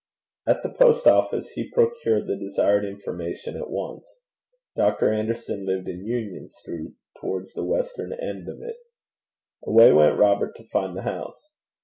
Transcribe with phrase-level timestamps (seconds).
[0.47, 4.03] At the Post office he procured the desired information at once.
[4.75, 5.13] Dr.
[5.13, 8.77] Anderson lived in Union Street, towards the western end of it.
[9.63, 11.51] Away went Robert to find the house.